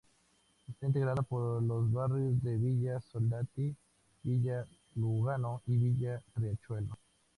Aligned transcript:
Está 0.67 0.87
integrada 0.87 1.21
por 1.21 1.61
los 1.61 1.91
barrios 1.93 2.41
de 2.41 2.57
Villa 2.57 2.99
Soldati, 3.01 3.75
Villa 4.23 4.65
Lugano 4.95 5.61
y 5.67 5.77
Villa 5.77 6.19
Riachuelo. 6.37 6.97